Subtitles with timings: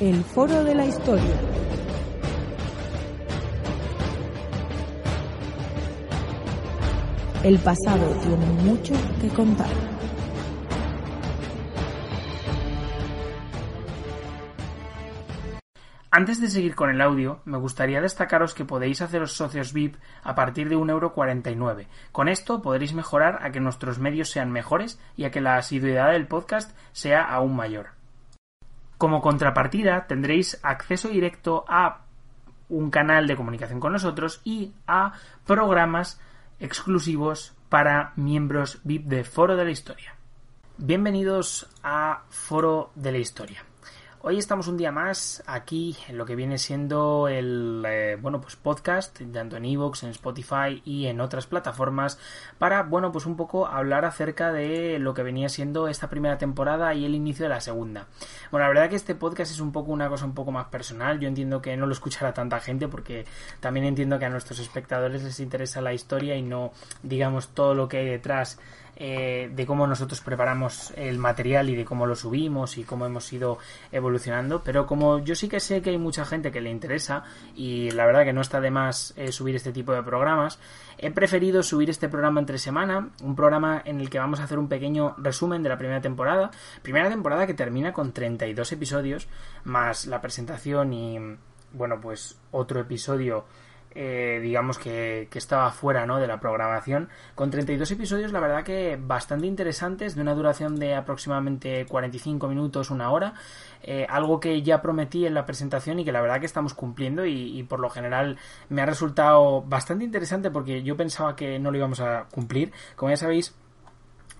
[0.00, 1.24] El Foro de la Historia.
[7.42, 9.66] El pasado tiene mucho que contar.
[16.12, 20.36] Antes de seguir con el audio, me gustaría destacaros que podéis haceros socios VIP a
[20.36, 21.88] partir de 1,49€.
[22.12, 26.12] Con esto podréis mejorar a que nuestros medios sean mejores y a que la asiduidad
[26.12, 27.97] del podcast sea aún mayor.
[28.98, 32.02] Como contrapartida tendréis acceso directo a
[32.68, 35.12] un canal de comunicación con nosotros y a
[35.46, 36.20] programas
[36.58, 40.16] exclusivos para miembros VIP de Foro de la Historia.
[40.78, 43.67] Bienvenidos a Foro de la Historia.
[44.20, 48.56] Hoy estamos un día más aquí en lo que viene siendo el eh, bueno pues
[48.56, 52.18] podcast tanto en Evox, en Spotify y en otras plataformas
[52.58, 56.92] para bueno pues un poco hablar acerca de lo que venía siendo esta primera temporada
[56.94, 58.08] y el inicio de la segunda.
[58.50, 61.20] Bueno, la verdad que este podcast es un poco una cosa un poco más personal.
[61.20, 63.24] Yo entiendo que no lo escuchará tanta gente porque
[63.60, 66.72] también entiendo que a nuestros espectadores les interesa la historia y no
[67.04, 68.58] digamos todo lo que hay detrás
[69.00, 73.32] eh, de cómo nosotros preparamos el material y de cómo lo subimos y cómo hemos
[73.32, 73.58] ido
[73.92, 74.64] evolucionando.
[74.64, 77.22] Pero como yo sí que sé que hay mucha gente que le interesa
[77.54, 80.58] y la verdad que no está de más eh, subir este tipo de programas,
[80.98, 84.58] he preferido subir este programa entre semana, un programa en el que vamos a hacer
[84.58, 86.50] un pequeño resumen de la primera temporada.
[86.82, 89.28] Primera temporada que termina con 32 episodios,
[89.62, 91.18] más la presentación y,
[91.72, 93.44] bueno, pues otro episodio
[93.94, 96.18] eh, digamos que, estaba fuera ¿no?
[96.18, 97.08] de la programación.
[97.34, 102.90] Con 32 episodios, la verdad que bastante interesantes, de una duración de aproximadamente 45 minutos,
[102.90, 103.34] una hora.
[103.82, 107.24] Eh, algo que ya prometí en la presentación y que la verdad que estamos cumpliendo
[107.24, 108.38] y, por lo general
[108.68, 112.72] me ha resultado bastante interesante porque yo pensaba que no lo íbamos a cumplir.
[112.96, 113.54] Como ya sabéis,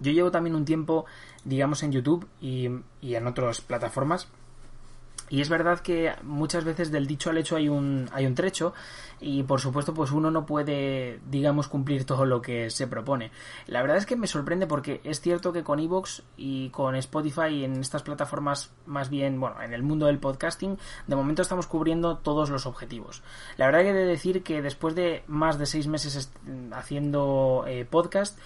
[0.00, 1.06] yo llevo también un tiempo,
[1.44, 4.28] digamos, en YouTube y en otras plataformas.
[5.28, 8.74] Y es verdad que muchas veces del dicho al hecho hay un, hay un trecho
[9.20, 13.30] y por supuesto pues uno no puede digamos cumplir todo lo que se propone.
[13.66, 17.48] La verdad es que me sorprende porque es cierto que con Evox y con Spotify
[17.48, 21.66] y en estas plataformas más bien, bueno, en el mundo del podcasting, de momento estamos
[21.66, 23.22] cubriendo todos los objetivos.
[23.56, 26.30] La verdad que he de decir que después de más de seis meses
[26.72, 28.38] haciendo eh, podcast,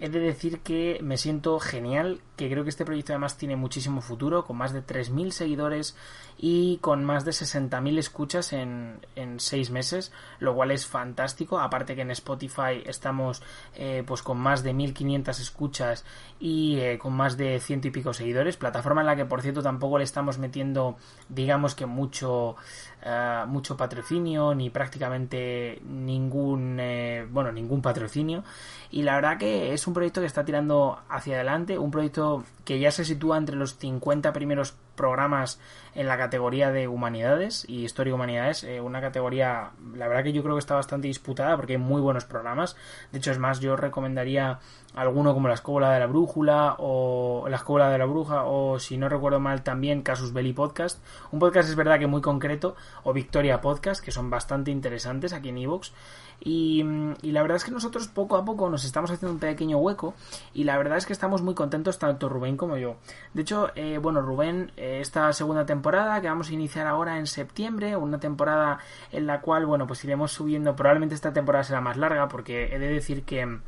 [0.00, 4.00] He de decir que me siento genial, que creo que este proyecto además tiene muchísimo
[4.00, 5.96] futuro, con más de 3.000 seguidores
[6.36, 10.10] y con más de 60.000 escuchas en, en 6 meses,
[10.40, 11.60] lo cual es fantástico.
[11.60, 13.40] Aparte que en Spotify estamos
[13.76, 16.04] eh, pues con más de 1.500 escuchas
[16.40, 19.62] y eh, con más de ciento y pico seguidores, plataforma en la que por cierto
[19.62, 20.96] tampoco le estamos metiendo
[21.28, 22.56] digamos que mucho
[23.04, 28.44] uh, mucho patrocinio ni prácticamente ningún eh, bueno ningún patrocinio
[28.90, 32.78] y la verdad que es un proyecto que está tirando hacia adelante un proyecto que
[32.78, 35.60] ya se sitúa entre los 50 primeros programas
[35.94, 40.32] en la categoría de humanidades y historia y humanidades, eh, una categoría, la verdad que
[40.32, 42.76] yo creo que está bastante disputada porque hay muy buenos programas.
[43.12, 44.58] De hecho, es más, yo recomendaría
[44.94, 48.96] alguno como La Escóbula de la Brújula o La Escóbula de la Bruja o, si
[48.96, 51.04] no recuerdo mal, también Casus Belli Podcast.
[51.32, 55.48] Un podcast es verdad que muy concreto o Victoria Podcast, que son bastante interesantes aquí
[55.50, 55.92] en Evox.
[56.40, 56.82] Y,
[57.22, 60.14] la verdad es que nosotros poco a poco nos estamos haciendo un pequeño hueco
[60.52, 62.96] y la verdad es que estamos muy contentos tanto Rubén como yo.
[63.32, 67.96] De hecho, eh, bueno, Rubén, esta segunda temporada que vamos a iniciar ahora en septiembre,
[67.96, 68.78] una temporada
[69.12, 72.78] en la cual, bueno, pues iremos subiendo, probablemente esta temporada será más larga porque he
[72.78, 73.58] de decir que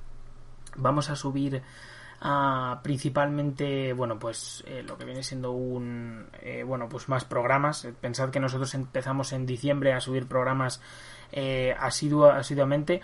[0.76, 1.62] vamos a subir
[2.18, 7.86] Uh, principalmente bueno pues eh, lo que viene siendo un eh, bueno pues más programas.
[8.00, 10.80] Pensad que nosotros empezamos en diciembre a subir programas
[11.30, 13.02] eh, asidu asiduamente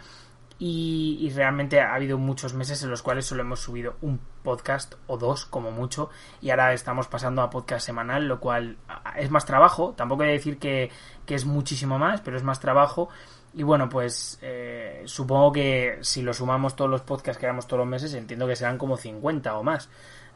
[0.58, 4.94] y, y, realmente ha habido muchos meses en los cuales solo hemos subido un podcast
[5.06, 6.10] o dos como mucho
[6.40, 8.76] y ahora estamos pasando a podcast semanal lo cual
[9.16, 10.90] es más trabajo tampoco he de decir que,
[11.26, 13.08] que es muchísimo más pero es más trabajo
[13.54, 17.80] y bueno, pues eh, supongo que si lo sumamos todos los podcasts que hagamos todos
[17.80, 19.90] los meses, entiendo que serán como 50 o más.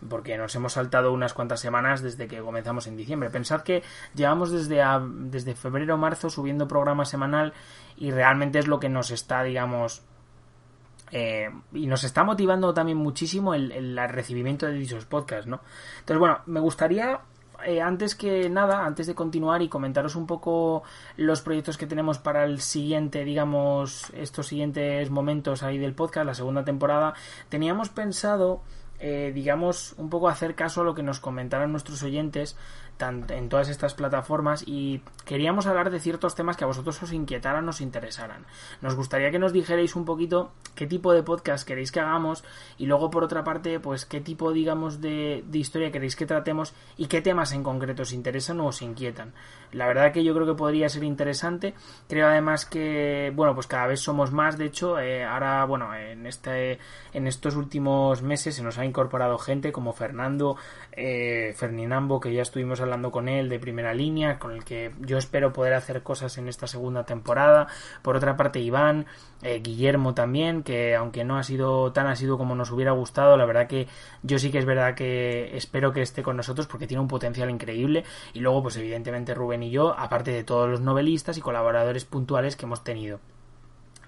[0.08, 3.31] Porque nos hemos saltado unas cuantas semanas desde que comenzamos en diciembre.
[3.31, 3.82] Pensad que
[4.14, 7.52] llevamos desde, a, desde febrero marzo subiendo programa semanal
[7.96, 10.02] y realmente es lo que nos está, digamos,
[11.12, 15.60] Eh, y nos está motivando también muchísimo el, el, el recibimiento de dichos podcasts, ¿no?
[16.00, 17.20] Entonces, bueno, me gustaría
[17.64, 20.82] eh, antes que nada, antes de continuar y comentaros un poco
[21.16, 26.34] los proyectos que tenemos para el siguiente, digamos, estos siguientes momentos ahí del podcast, la
[26.34, 27.14] segunda temporada,
[27.48, 28.62] teníamos pensado,
[28.98, 32.56] eh, digamos, un poco hacer caso a lo que nos comentaron nuestros oyentes
[32.98, 37.69] en todas estas plataformas y queríamos hablar de ciertos temas que a vosotros os inquietaran,
[37.69, 38.46] os interesaran.
[38.81, 42.44] Nos gustaría que nos dijerais un poquito qué tipo de podcast queréis que hagamos
[42.78, 46.75] y luego por otra parte pues qué tipo digamos de, de historia queréis que tratemos
[46.96, 49.34] y qué temas en concreto os interesan o os inquietan.
[49.72, 51.75] La verdad que yo creo que podría ser interesante.
[52.08, 54.56] Creo además que bueno pues cada vez somos más.
[54.56, 56.78] De hecho eh, ahora bueno en este
[57.12, 60.56] en estos últimos meses se nos ha incorporado gente como Fernando
[60.93, 61.54] eh,
[62.22, 65.74] que ya estuvimos hablando con él de primera línea, con el que yo espero poder
[65.74, 67.66] hacer cosas en esta segunda temporada.
[68.02, 69.06] Por otra parte, Iván,
[69.42, 73.44] eh, Guillermo también, que aunque no ha sido tan asiduo como nos hubiera gustado, la
[73.44, 73.86] verdad que
[74.22, 77.50] yo sí que es verdad que espero que esté con nosotros porque tiene un potencial
[77.50, 78.04] increíble.
[78.32, 82.56] Y luego, pues evidentemente Rubén y yo, aparte de todos los novelistas y colaboradores puntuales
[82.56, 83.20] que hemos tenido.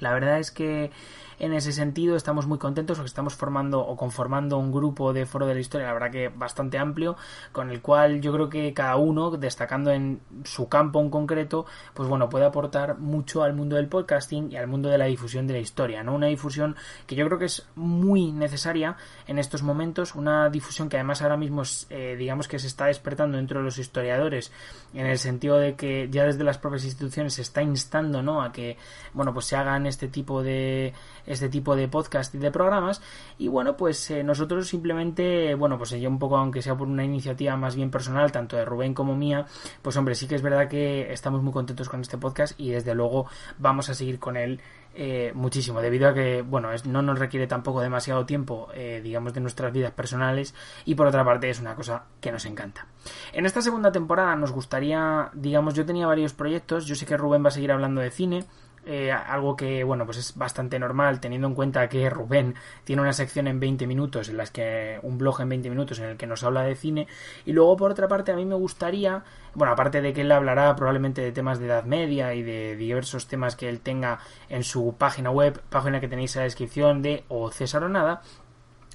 [0.00, 0.90] La verdad es que
[1.38, 5.46] en ese sentido estamos muy contentos porque estamos formando o conformando un grupo de foro
[5.46, 7.16] de la historia, la verdad que bastante amplio,
[7.52, 12.08] con el cual yo creo que cada uno, destacando en su campo en concreto, pues
[12.08, 15.54] bueno, puede aportar mucho al mundo del podcasting y al mundo de la difusión de
[15.54, 16.14] la historia, ¿no?
[16.14, 16.76] Una difusión
[17.06, 18.96] que yo creo que es muy necesaria
[19.26, 23.36] en estos momentos, una difusión que además ahora mismo eh, digamos que se está despertando
[23.36, 24.52] dentro de los historiadores
[24.94, 28.42] en el sentido de que ya desde las propias instituciones se está instando, ¿no?
[28.42, 28.76] A que,
[29.12, 30.94] bueno, pues se hagan este tipo de
[31.28, 33.00] este tipo de podcast y de programas
[33.38, 37.04] y bueno pues eh, nosotros simplemente bueno pues yo un poco aunque sea por una
[37.04, 39.46] iniciativa más bien personal tanto de Rubén como mía
[39.82, 42.94] pues hombre sí que es verdad que estamos muy contentos con este podcast y desde
[42.94, 43.26] luego
[43.58, 44.60] vamos a seguir con él
[45.00, 49.32] eh, muchísimo, debido a que, bueno, es, no nos requiere tampoco demasiado tiempo, eh, digamos,
[49.32, 52.88] de nuestras vidas personales y por otra parte es una cosa que nos encanta.
[53.32, 57.44] En esta segunda temporada nos gustaría, digamos, yo tenía varios proyectos, yo sé que Rubén
[57.44, 58.44] va a seguir hablando de cine,
[58.86, 62.54] eh, algo que, bueno, pues es bastante normal teniendo en cuenta que Rubén
[62.84, 66.06] tiene una sección en 20 minutos, en las que, un blog en 20 minutos en
[66.06, 67.06] el que nos habla de cine,
[67.44, 70.74] y luego por otra parte a mí me gustaría, bueno, aparte de que él hablará
[70.76, 74.94] probablemente de temas de Edad Media y de diversos temas que él tenga en su
[74.98, 78.22] página web, página que tenéis en la descripción de o César o nada,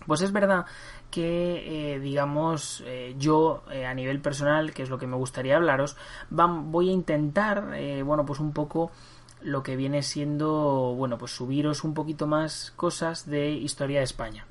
[0.06, 0.66] pues es verdad
[1.14, 5.56] que, eh, digamos, eh, yo eh, a nivel personal, que es lo que me gustaría
[5.56, 5.96] hablaros,
[6.30, 8.92] voy a intentar, bueno, pues un poco
[9.44, 14.46] lo que viene siendo, bueno, pues subiros un poquito más cosas de historia de España.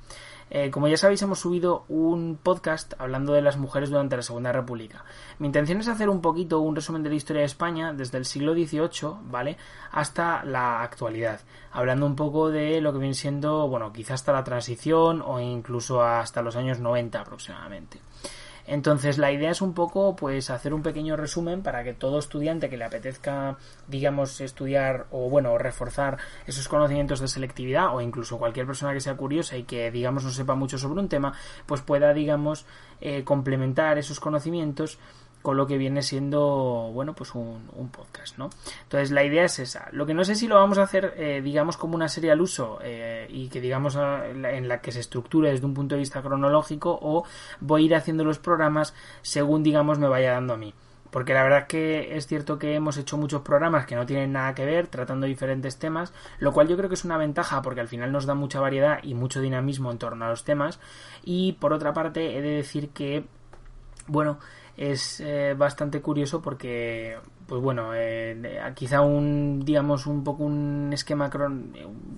[0.54, 4.52] Eh, como ya sabéis, hemos subido un podcast hablando de las mujeres durante la Segunda
[4.52, 5.02] República.
[5.38, 8.26] Mi intención es hacer un poquito un resumen de la historia de España desde el
[8.26, 9.56] siglo XVIII, ¿vale?
[9.92, 11.40] Hasta la actualidad.
[11.72, 16.02] Hablando un poco de lo que viene siendo, bueno, quizás hasta la transición o incluso
[16.02, 18.00] hasta los años 90 aproximadamente.
[18.66, 22.70] Entonces la idea es un poco pues hacer un pequeño resumen para que todo estudiante
[22.70, 23.56] que le apetezca
[23.88, 29.16] digamos estudiar o bueno reforzar esos conocimientos de selectividad o incluso cualquier persona que sea
[29.16, 31.32] curiosa y que digamos no sepa mucho sobre un tema
[31.66, 32.64] pues pueda digamos
[33.00, 34.98] eh, complementar esos conocimientos
[35.42, 38.48] con lo que viene siendo, bueno, pues un, podcast, ¿no?
[38.84, 39.88] Entonces la idea es esa.
[39.92, 42.40] Lo que no sé si lo vamos a hacer, eh, digamos, como una serie al
[42.40, 46.22] uso eh, y que, digamos, en la que se estructure desde un punto de vista
[46.22, 47.24] cronológico o
[47.60, 50.72] voy a ir haciendo los programas según, digamos, me vaya dando a mí.
[51.12, 54.54] Porque la verdad que es cierto que hemos hecho muchos programas que no tienen nada
[54.54, 57.88] que ver, tratando diferentes temas, lo cual yo creo que es una ventaja porque al
[57.88, 60.80] final nos da mucha variedad y mucho dinamismo en torno a los temas.
[61.22, 63.26] Y por otra parte, he de decir que,
[64.06, 64.38] bueno,
[64.76, 71.28] es eh, bastante curioso porque pues bueno eh, quizá un digamos un poco un esquema
[71.28, 71.74] cron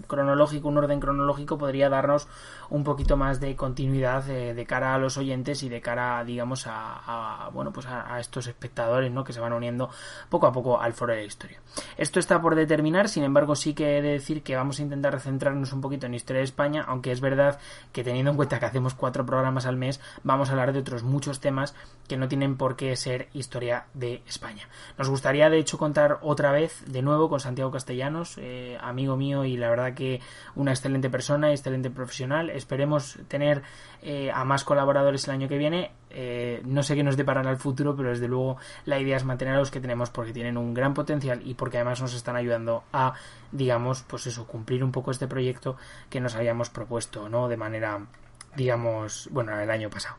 [0.07, 2.29] cronológico un orden cronológico podría darnos
[2.71, 6.67] un poquito más de continuidad eh, de cara a los oyentes y de cara digamos
[6.69, 9.91] a, bueno pues a, a, estos espectadores no que se van uniendo
[10.29, 11.61] poco a poco al foro de la historia.
[11.97, 15.19] Esto está por determinar sin embargo sí que he de decir que vamos a intentar
[15.19, 17.59] centrarnos un poquito en historia de España aunque es verdad
[17.93, 21.03] que teniendo en cuenta que hacemos cuatro programas al mes vamos a hablar de otros
[21.03, 21.75] muchos temas
[22.07, 24.69] que no tienen por qué ser historia de España.
[24.99, 29.45] Nos gustaría de hecho contar otra vez de nuevo con Santiago Castellanos eh, amigo mío
[29.45, 30.21] y la verdad que
[30.55, 32.51] una excelente persona excelente profesional.
[32.51, 33.63] Esperemos tener
[34.03, 35.91] eh, a más colaboradores el año que viene.
[36.11, 39.55] Eh, no sé qué nos deparará el futuro pero desde luego la idea es mantener
[39.55, 42.85] a los que tenemos porque tienen un gran potencial y porque además nos están ayudando
[42.93, 43.15] a
[43.51, 45.77] digamos pues eso cumplir un poco este proyecto
[46.11, 48.07] que nos habíamos propuesto no de manera
[48.57, 50.17] digamos bueno el año pasado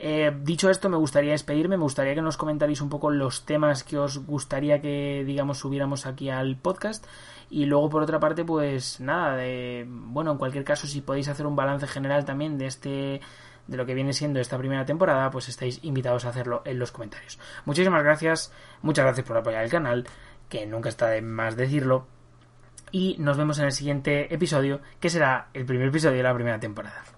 [0.00, 3.82] Eh, dicho esto, me gustaría despedirme, me gustaría que nos comentarais un poco los temas
[3.82, 7.04] que os gustaría que, digamos, subiéramos aquí al podcast.
[7.50, 11.46] Y luego, por otra parte, pues nada, de, bueno, en cualquier caso, si podéis hacer
[11.46, 13.20] un balance general también de este
[13.66, 16.90] de lo que viene siendo esta primera temporada, pues estáis invitados a hacerlo en los
[16.92, 17.38] comentarios.
[17.66, 20.06] Muchísimas gracias, muchas gracias por apoyar el canal,
[20.48, 22.06] que nunca está de más decirlo.
[22.92, 26.58] Y nos vemos en el siguiente episodio, que será el primer episodio de la primera
[26.60, 27.17] temporada.